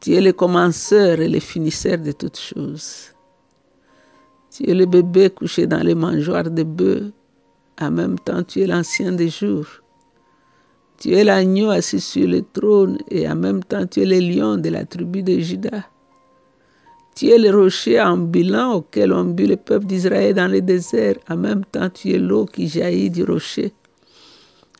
Tu 0.00 0.12
es 0.14 0.20
le 0.20 0.32
commenceur 0.32 1.20
et 1.20 1.28
le 1.28 1.40
finisseur 1.40 1.98
de 1.98 2.12
toutes 2.12 2.38
choses. 2.38 3.12
Tu 4.50 4.68
es 4.70 4.74
le 4.74 4.86
bébé 4.86 5.30
couché 5.30 5.66
dans 5.66 5.82
les 5.82 5.94
mangeoires 5.94 6.50
de 6.50 6.62
bœufs. 6.62 7.12
En 7.80 7.90
même 7.90 8.18
temps, 8.18 8.42
tu 8.42 8.60
es 8.60 8.66
l'ancien 8.66 9.12
des 9.12 9.28
jours. 9.28 9.66
Tu 10.98 11.12
es 11.12 11.24
l'agneau 11.24 11.70
assis 11.70 12.00
sur 12.00 12.26
le 12.26 12.42
trône 12.42 12.98
et 13.10 13.28
en 13.28 13.36
même 13.36 13.62
temps, 13.62 13.86
tu 13.86 14.00
es 14.00 14.06
le 14.06 14.18
lion 14.18 14.56
de 14.56 14.70
la 14.70 14.84
tribu 14.84 15.22
de 15.22 15.38
Judas. 15.40 15.84
Tu 17.14 17.28
es 17.28 17.38
le 17.38 17.50
rocher 17.50 18.00
ambulant 18.00 18.74
auquel 18.74 19.12
ont 19.12 19.24
bu 19.24 19.46
le 19.46 19.56
peuple 19.56 19.86
d'Israël 19.86 20.34
dans 20.34 20.50
le 20.50 20.60
désert. 20.60 21.16
En 21.28 21.36
même 21.36 21.64
temps, 21.64 21.90
tu 21.90 22.12
es 22.12 22.18
l'eau 22.18 22.46
qui 22.46 22.68
jaillit 22.68 23.10
du 23.10 23.24
rocher. 23.24 23.72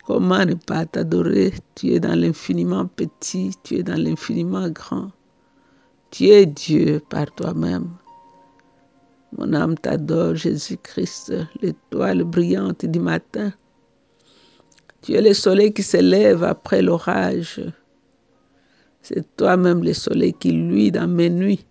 Comment 0.07 0.45
ne 0.47 0.55
pas 0.55 0.87
t'adorer? 0.87 1.53
Tu 1.75 1.88
es 1.88 1.99
dans 1.99 2.14
l'infiniment 2.14 2.87
petit, 2.87 3.51
tu 3.64 3.75
es 3.75 3.83
dans 3.83 4.01
l'infiniment 4.01 4.69
grand. 4.71 5.11
Tu 6.12 6.29
es 6.29 6.47
Dieu 6.47 7.03
par 7.11 7.35
toi-même. 7.35 7.88
Mon 9.37 9.53
âme 9.53 9.77
t'adore, 9.77 10.37
Jésus-Christ, 10.37 11.33
l'étoile 11.61 12.23
brillante 12.23 12.87
du 12.87 13.01
matin. 13.01 13.53
Tu 15.03 15.14
es 15.14 15.21
le 15.21 15.35
soleil 15.35 15.73
qui 15.75 15.83
s'élève 15.83 16.45
après 16.45 16.83
l'orage. 16.83 17.61
C'est 19.03 19.37
toi-même 19.37 19.83
le 19.83 19.92
soleil 19.92 20.35
qui 20.35 20.53
luit 20.53 20.92
dans 20.92 21.09
mes 21.09 21.31
nuits. 21.31 21.66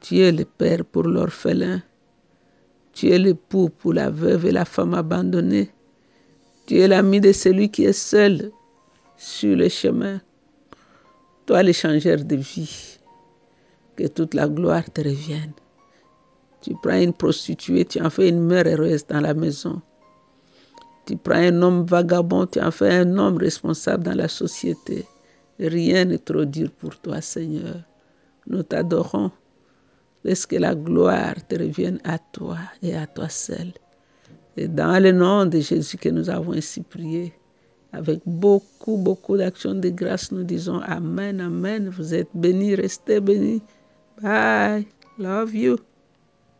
Tu 0.00 0.20
es 0.20 0.30
le 0.30 0.44
Père 0.44 0.84
pour 0.84 1.02
l'orphelin. 1.02 1.82
Tu 2.92 3.10
es 3.10 3.18
l'époux 3.18 3.68
pour 3.68 3.94
la 3.94 4.10
veuve 4.10 4.46
et 4.46 4.52
la 4.52 4.64
femme 4.64 4.94
abandonnée. 4.94 5.72
Tu 6.68 6.80
es 6.80 6.86
l'ami 6.86 7.18
de 7.18 7.32
celui 7.32 7.70
qui 7.70 7.86
est 7.86 7.94
seul 7.94 8.52
sur 9.16 9.56
le 9.56 9.70
chemin. 9.70 10.20
Toi, 11.46 11.62
l'échangeur 11.62 12.22
de 12.22 12.36
vie, 12.36 12.98
que 13.96 14.06
toute 14.06 14.34
la 14.34 14.46
gloire 14.46 14.84
te 14.92 15.00
revienne. 15.00 15.54
Tu 16.60 16.74
prends 16.82 17.00
une 17.00 17.14
prostituée, 17.14 17.86
tu 17.86 18.02
en 18.02 18.10
fais 18.10 18.28
une 18.28 18.44
mère 18.44 18.66
heureuse 18.66 19.06
dans 19.06 19.22
la 19.22 19.32
maison. 19.32 19.80
Tu 21.06 21.16
prends 21.16 21.36
un 21.36 21.62
homme 21.62 21.86
vagabond, 21.86 22.44
tu 22.44 22.60
en 22.60 22.70
fais 22.70 22.96
un 22.96 23.16
homme 23.16 23.38
responsable 23.38 24.04
dans 24.04 24.16
la 24.16 24.28
société. 24.28 25.06
Rien 25.58 26.04
n'est 26.04 26.18
trop 26.18 26.44
dur 26.44 26.70
pour 26.72 27.00
toi, 27.00 27.22
Seigneur. 27.22 27.76
Nous 28.46 28.62
t'adorons. 28.62 29.30
Laisse 30.22 30.44
que 30.44 30.56
la 30.56 30.74
gloire 30.74 31.36
te 31.48 31.54
revienne 31.54 31.98
à 32.04 32.18
toi 32.18 32.58
et 32.82 32.94
à 32.94 33.06
toi 33.06 33.30
seul. 33.30 33.72
Et 34.58 34.66
dans 34.66 35.00
le 35.00 35.12
nom 35.12 35.46
de 35.46 35.60
Jésus 35.60 35.96
que 35.96 36.08
nous 36.08 36.28
avons 36.30 36.52
ainsi 36.52 36.82
prié, 36.82 37.32
avec 37.92 38.20
beaucoup, 38.26 38.96
beaucoup 38.96 39.36
d'actions 39.36 39.74
de 39.74 39.88
grâce, 39.88 40.32
nous 40.32 40.42
disons 40.42 40.80
Amen, 40.80 41.40
Amen. 41.40 41.88
Vous 41.90 42.12
êtes 42.12 42.30
bénis, 42.34 42.74
restez 42.74 43.20
bénis. 43.20 43.62
Bye. 44.20 44.84
Love 45.16 45.54
you. 45.54 45.78